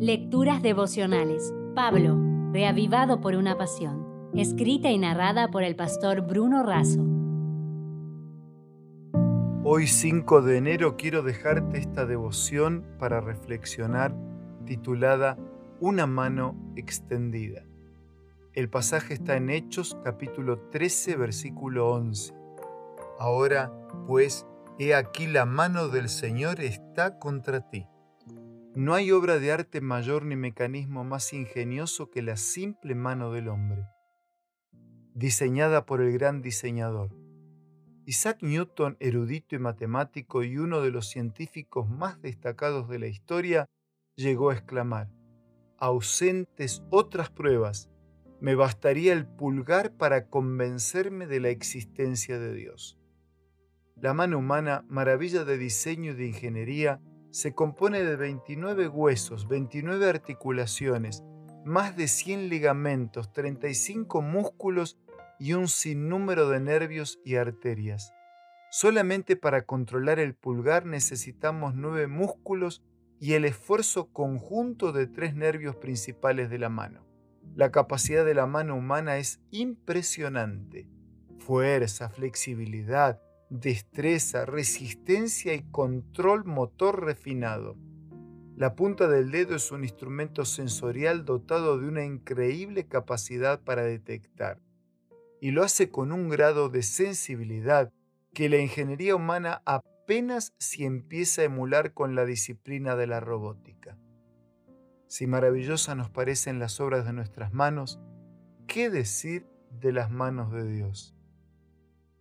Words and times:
Lecturas 0.00 0.62
devocionales. 0.62 1.52
Pablo, 1.74 2.16
reavivado 2.52 3.20
por 3.20 3.34
una 3.34 3.58
pasión. 3.58 4.30
Escrita 4.32 4.92
y 4.92 4.98
narrada 4.98 5.48
por 5.50 5.64
el 5.64 5.74
pastor 5.74 6.20
Bruno 6.20 6.62
Razo. 6.62 7.04
Hoy 9.64 9.88
5 9.88 10.42
de 10.42 10.56
enero 10.56 10.96
quiero 10.96 11.24
dejarte 11.24 11.78
esta 11.78 12.06
devoción 12.06 12.86
para 13.00 13.20
reflexionar 13.20 14.14
titulada 14.66 15.36
Una 15.80 16.06
mano 16.06 16.54
extendida. 16.76 17.64
El 18.54 18.70
pasaje 18.70 19.14
está 19.14 19.36
en 19.36 19.50
Hechos 19.50 19.98
capítulo 20.04 20.60
13 20.70 21.16
versículo 21.16 21.90
11. 21.90 22.34
Ahora, 23.18 23.72
pues, 24.06 24.46
he 24.78 24.94
aquí 24.94 25.26
la 25.26 25.44
mano 25.44 25.88
del 25.88 26.08
Señor 26.08 26.60
está 26.60 27.18
contra 27.18 27.68
ti. 27.68 27.84
No 28.74 28.94
hay 28.94 29.10
obra 29.12 29.38
de 29.38 29.50
arte 29.50 29.80
mayor 29.80 30.24
ni 30.24 30.36
mecanismo 30.36 31.02
más 31.02 31.32
ingenioso 31.32 32.10
que 32.10 32.22
la 32.22 32.36
simple 32.36 32.94
mano 32.94 33.32
del 33.32 33.48
hombre, 33.48 33.86
diseñada 35.14 35.86
por 35.86 36.00
el 36.00 36.12
gran 36.12 36.42
diseñador. 36.42 37.16
Isaac 38.04 38.38
Newton, 38.42 38.96
erudito 39.00 39.56
y 39.56 39.58
matemático 39.58 40.42
y 40.42 40.58
uno 40.58 40.80
de 40.80 40.90
los 40.90 41.08
científicos 41.08 41.88
más 41.88 42.20
destacados 42.22 42.88
de 42.88 42.98
la 42.98 43.06
historia, 43.06 43.66
llegó 44.16 44.50
a 44.50 44.54
exclamar, 44.54 45.10
ausentes 45.78 46.82
otras 46.90 47.30
pruebas, 47.30 47.90
me 48.40 48.54
bastaría 48.54 49.12
el 49.12 49.26
pulgar 49.26 49.96
para 49.96 50.28
convencerme 50.28 51.26
de 51.26 51.40
la 51.40 51.48
existencia 51.48 52.38
de 52.38 52.54
Dios. 52.54 52.98
La 53.96 54.14
mano 54.14 54.38
humana, 54.38 54.84
maravilla 54.88 55.44
de 55.44 55.58
diseño 55.58 56.12
y 56.12 56.14
de 56.14 56.26
ingeniería, 56.28 57.00
se 57.30 57.54
compone 57.54 58.04
de 58.04 58.16
29 58.16 58.88
huesos, 58.88 59.48
29 59.48 60.08
articulaciones, 60.08 61.22
más 61.64 61.96
de 61.96 62.08
100 62.08 62.48
ligamentos, 62.48 63.32
35 63.32 64.22
músculos 64.22 64.98
y 65.38 65.52
un 65.52 65.68
sinnúmero 65.68 66.48
de 66.48 66.60
nervios 66.60 67.20
y 67.24 67.36
arterias. 67.36 68.12
Solamente 68.70 69.36
para 69.36 69.62
controlar 69.62 70.18
el 70.18 70.34
pulgar 70.34 70.84
necesitamos 70.84 71.74
nueve 71.74 72.06
músculos 72.06 72.82
y 73.20 73.32
el 73.32 73.44
esfuerzo 73.44 74.12
conjunto 74.12 74.92
de 74.92 75.06
tres 75.06 75.34
nervios 75.34 75.76
principales 75.76 76.50
de 76.50 76.58
la 76.58 76.68
mano. 76.68 77.06
La 77.54 77.70
capacidad 77.70 78.24
de 78.24 78.34
la 78.34 78.46
mano 78.46 78.76
humana 78.76 79.16
es 79.16 79.40
impresionante. 79.50 80.88
Fuerza, 81.38 82.10
flexibilidad, 82.10 83.20
destreza, 83.50 84.44
resistencia 84.44 85.54
y 85.54 85.62
control 85.70 86.44
motor 86.44 87.04
refinado. 87.04 87.76
La 88.56 88.74
punta 88.74 89.08
del 89.08 89.30
dedo 89.30 89.56
es 89.56 89.70
un 89.70 89.84
instrumento 89.84 90.44
sensorial 90.44 91.24
dotado 91.24 91.78
de 91.78 91.86
una 91.86 92.04
increíble 92.04 92.86
capacidad 92.86 93.60
para 93.60 93.82
detectar, 93.82 94.60
y 95.40 95.52
lo 95.52 95.62
hace 95.62 95.90
con 95.90 96.12
un 96.12 96.28
grado 96.28 96.68
de 96.68 96.82
sensibilidad 96.82 97.92
que 98.34 98.48
la 98.48 98.58
ingeniería 98.58 99.14
humana 99.14 99.62
apenas 99.64 100.54
si 100.58 100.84
empieza 100.84 101.42
a 101.42 101.46
emular 101.46 101.94
con 101.94 102.14
la 102.14 102.24
disciplina 102.24 102.96
de 102.96 103.06
la 103.06 103.20
robótica. 103.20 103.96
Si 105.06 105.26
maravillosas 105.26 105.96
nos 105.96 106.10
parecen 106.10 106.58
las 106.58 106.80
obras 106.80 107.06
de 107.06 107.12
nuestras 107.12 107.52
manos, 107.54 107.98
¿qué 108.66 108.90
decir 108.90 109.46
de 109.70 109.92
las 109.92 110.10
manos 110.10 110.52
de 110.52 110.66
Dios? 110.70 111.17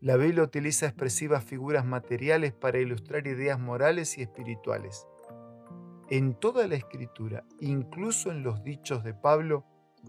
La 0.00 0.16
Biblia 0.16 0.42
utiliza 0.42 0.86
expresivas 0.86 1.42
figuras 1.42 1.86
materiales 1.86 2.52
para 2.52 2.78
ilustrar 2.78 3.26
ideas 3.26 3.58
morales 3.58 4.18
y 4.18 4.22
espirituales. 4.22 5.06
En 6.10 6.34
toda 6.34 6.68
la 6.68 6.74
escritura, 6.74 7.44
incluso 7.60 8.30
en 8.30 8.42
los 8.42 8.62
dichos 8.62 9.04
de 9.04 9.14
Pablo, 9.14 9.64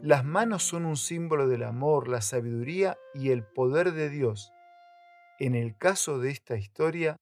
las 0.00 0.24
manos 0.24 0.62
son 0.62 0.86
un 0.86 0.96
símbolo 0.96 1.48
del 1.48 1.64
amor, 1.64 2.08
la 2.08 2.20
sabiduría 2.22 2.96
y 3.12 3.30
el 3.30 3.44
poder 3.44 3.92
de 3.92 4.08
Dios. 4.08 4.52
En 5.40 5.56
el 5.56 5.76
caso 5.76 6.20
de 6.20 6.30
esta 6.30 6.56
historia, 6.56 7.16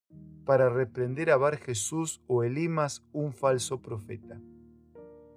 para 0.44 0.68
reprender 0.68 1.30
a 1.30 1.38
Bar 1.38 1.56
Jesús 1.56 2.20
o 2.26 2.44
Elimas, 2.44 3.02
un 3.12 3.32
falso 3.32 3.80
profeta. 3.80 4.38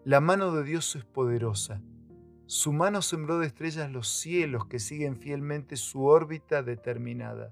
La 0.04 0.20
mano 0.20 0.54
de 0.54 0.64
Dios 0.64 0.96
es 0.98 1.06
poderosa 1.06 1.82
su 2.54 2.72
mano 2.72 3.02
sembró 3.02 3.40
de 3.40 3.48
estrellas 3.48 3.92
los 3.92 4.08
cielos 4.08 4.68
que 4.68 4.78
siguen 4.78 5.18
fielmente 5.18 5.76
su 5.76 6.06
órbita 6.06 6.62
determinada. 6.62 7.52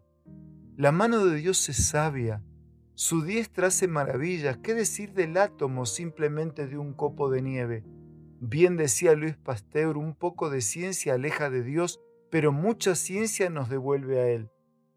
La 0.77 0.91
mano 0.91 1.25
de 1.25 1.37
Dios 1.37 1.67
es 1.69 1.87
sabia, 1.87 2.43
su 2.93 3.23
diestra 3.23 3.67
hace 3.67 3.87
maravillas. 3.87 4.57
¿Qué 4.57 4.75
decir 4.75 5.13
del 5.13 5.37
átomo 5.37 5.87
simplemente 5.87 6.67
de 6.67 6.77
un 6.77 6.93
copo 6.93 7.31
de 7.31 7.41
nieve? 7.41 7.83
Bien 8.39 8.77
decía 8.77 9.15
Luis 9.15 9.35
Pasteur, 9.37 9.97
un 9.97 10.13
poco 10.13 10.51
de 10.51 10.61
ciencia 10.61 11.15
aleja 11.15 11.49
de 11.49 11.63
Dios, 11.63 11.99
pero 12.29 12.51
mucha 12.51 12.93
ciencia 12.93 13.49
nos 13.49 13.69
devuelve 13.69 14.19
a 14.19 14.27
Él. 14.27 14.51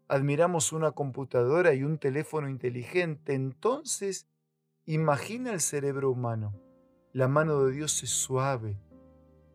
Admiramos 0.07 0.71
una 0.71 0.91
computadora 0.91 1.73
y 1.73 1.83
un 1.83 1.97
teléfono 1.97 2.47
inteligente, 2.47 3.33
entonces 3.33 4.27
imagina 4.85 5.51
el 5.51 5.61
cerebro 5.61 6.11
humano. 6.11 6.53
La 7.11 7.27
mano 7.27 7.63
de 7.63 7.71
Dios 7.71 8.03
es 8.03 8.11
suave, 8.11 8.77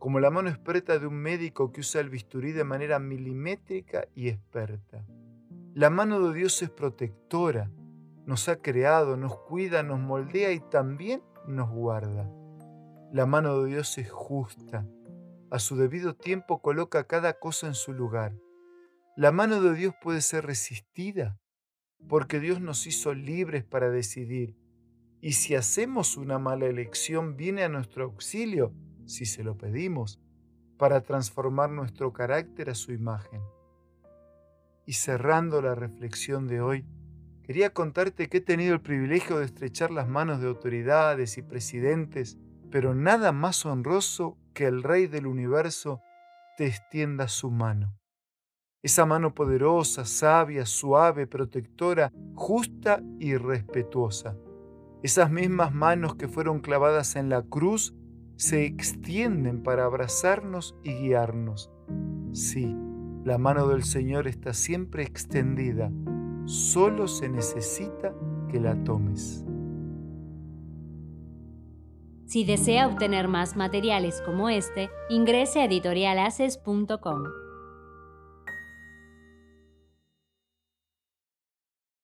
como 0.01 0.19
la 0.19 0.31
mano 0.31 0.49
experta 0.49 0.97
de 0.97 1.05
un 1.05 1.13
médico 1.13 1.71
que 1.71 1.81
usa 1.81 2.01
el 2.01 2.09
bisturí 2.09 2.53
de 2.53 2.63
manera 2.63 2.97
milimétrica 2.97 4.07
y 4.15 4.29
experta. 4.29 5.05
La 5.75 5.91
mano 5.91 6.27
de 6.27 6.33
Dios 6.33 6.59
es 6.63 6.71
protectora, 6.71 7.69
nos 8.25 8.49
ha 8.49 8.55
creado, 8.63 9.15
nos 9.15 9.37
cuida, 9.41 9.83
nos 9.83 9.99
moldea 9.99 10.53
y 10.53 10.59
también 10.59 11.21
nos 11.47 11.69
guarda. 11.69 12.27
La 13.13 13.27
mano 13.27 13.61
de 13.61 13.69
Dios 13.69 13.95
es 13.99 14.09
justa, 14.09 14.87
a 15.51 15.59
su 15.59 15.75
debido 15.75 16.15
tiempo 16.15 16.63
coloca 16.63 17.03
cada 17.03 17.33
cosa 17.33 17.67
en 17.67 17.75
su 17.75 17.93
lugar. 17.93 18.33
La 19.15 19.31
mano 19.31 19.61
de 19.61 19.75
Dios 19.75 19.93
puede 20.01 20.21
ser 20.21 20.47
resistida, 20.47 21.37
porque 22.09 22.39
Dios 22.39 22.59
nos 22.59 22.87
hizo 22.87 23.13
libres 23.13 23.63
para 23.63 23.91
decidir. 23.91 24.57
Y 25.21 25.33
si 25.33 25.53
hacemos 25.53 26.17
una 26.17 26.39
mala 26.39 26.65
elección, 26.65 27.37
viene 27.37 27.61
a 27.63 27.69
nuestro 27.69 28.05
auxilio 28.05 28.73
si 29.05 29.25
se 29.25 29.43
lo 29.43 29.57
pedimos, 29.57 30.19
para 30.77 31.01
transformar 31.01 31.69
nuestro 31.69 32.11
carácter 32.11 32.69
a 32.69 32.75
su 32.75 32.91
imagen. 32.91 33.41
Y 34.85 34.93
cerrando 34.93 35.61
la 35.61 35.75
reflexión 35.75 36.47
de 36.47 36.61
hoy, 36.61 36.85
quería 37.43 37.71
contarte 37.71 38.29
que 38.29 38.37
he 38.37 38.41
tenido 38.41 38.73
el 38.73 38.81
privilegio 38.81 39.37
de 39.37 39.45
estrechar 39.45 39.91
las 39.91 40.07
manos 40.07 40.41
de 40.41 40.47
autoridades 40.47 41.37
y 41.37 41.43
presidentes, 41.43 42.37
pero 42.71 42.95
nada 42.95 43.31
más 43.31 43.65
honroso 43.65 44.37
que 44.53 44.65
el 44.65 44.83
Rey 44.83 45.07
del 45.07 45.27
universo 45.27 46.01
te 46.57 46.65
extienda 46.65 47.27
su 47.27 47.51
mano. 47.51 47.97
Esa 48.83 49.05
mano 49.05 49.35
poderosa, 49.35 50.05
sabia, 50.05 50.65
suave, 50.65 51.27
protectora, 51.27 52.11
justa 52.33 53.03
y 53.19 53.37
respetuosa. 53.37 54.35
Esas 55.03 55.29
mismas 55.29 55.73
manos 55.73 56.15
que 56.15 56.27
fueron 56.27 56.59
clavadas 56.59 57.15
en 57.15 57.29
la 57.29 57.43
cruz 57.43 57.93
se 58.41 58.65
extienden 58.65 59.61
para 59.61 59.85
abrazarnos 59.85 60.75
y 60.83 60.93
guiarnos. 60.93 61.69
Sí, 62.33 62.75
la 63.23 63.37
mano 63.37 63.67
del 63.67 63.83
Señor 63.83 64.27
está 64.27 64.55
siempre 64.55 65.03
extendida, 65.03 65.91
solo 66.45 67.07
se 67.07 67.29
necesita 67.29 68.15
que 68.49 68.59
la 68.59 68.83
tomes. 68.83 69.45
Si 72.25 72.43
desea 72.43 72.87
obtener 72.87 73.27
más 73.27 73.55
materiales 73.55 74.23
como 74.25 74.49
este, 74.49 74.89
ingrese 75.09 75.59
a 75.59 75.65
editorialaces.com. 75.65 77.23